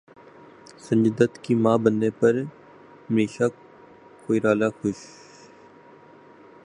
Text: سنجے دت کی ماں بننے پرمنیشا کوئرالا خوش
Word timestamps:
سنجے 0.85 1.11
دت 1.17 1.33
کی 1.43 1.53
ماں 1.63 1.77
بننے 1.83 2.09
پرمنیشا 2.19 3.47
کوئرالا 4.21 4.69
خوش 4.77 4.99